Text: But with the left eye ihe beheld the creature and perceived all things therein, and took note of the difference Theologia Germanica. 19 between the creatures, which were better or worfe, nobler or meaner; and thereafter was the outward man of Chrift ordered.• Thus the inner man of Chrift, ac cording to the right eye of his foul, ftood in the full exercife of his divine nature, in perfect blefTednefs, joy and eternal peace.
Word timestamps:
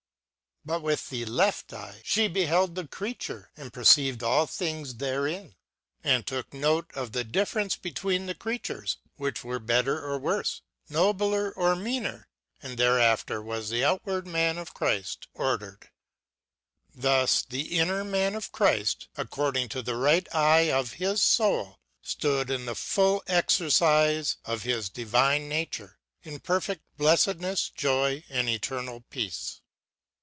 But 0.63 0.83
with 0.83 1.09
the 1.09 1.25
left 1.25 1.73
eye 1.73 2.03
ihe 2.15 2.31
beheld 2.31 2.75
the 2.75 2.87
creature 2.87 3.49
and 3.57 3.73
perceived 3.73 4.21
all 4.21 4.45
things 4.45 4.93
therein, 4.97 5.55
and 6.03 6.23
took 6.27 6.53
note 6.53 6.91
of 6.93 7.13
the 7.13 7.23
difference 7.23 7.73
Theologia 7.75 7.79
Germanica. 7.79 7.85
19 7.85 7.93
between 7.95 8.25
the 8.27 8.35
creatures, 8.35 8.97
which 9.15 9.43
were 9.43 9.57
better 9.57 9.99
or 10.05 10.19
worfe, 10.19 10.61
nobler 10.87 11.51
or 11.53 11.75
meaner; 11.75 12.27
and 12.61 12.77
thereafter 12.77 13.41
was 13.41 13.71
the 13.71 13.83
outward 13.83 14.27
man 14.27 14.59
of 14.59 14.75
Chrift 14.75 15.27
ordered.• 15.33 15.79
Thus 16.93 17.41
the 17.41 17.75
inner 17.79 18.03
man 18.03 18.35
of 18.35 18.51
Chrift, 18.51 19.07
ac 19.17 19.29
cording 19.31 19.67
to 19.69 19.81
the 19.81 19.95
right 19.95 20.27
eye 20.31 20.71
of 20.71 20.93
his 20.93 21.25
foul, 21.37 21.79
ftood 22.05 22.51
in 22.51 22.65
the 22.67 22.75
full 22.75 23.23
exercife 23.25 24.35
of 24.45 24.61
his 24.61 24.89
divine 24.89 25.49
nature, 25.49 25.97
in 26.21 26.39
perfect 26.39 26.83
blefTednefs, 26.99 27.73
joy 27.73 28.23
and 28.29 28.47
eternal 28.47 29.03
peace. 29.09 29.57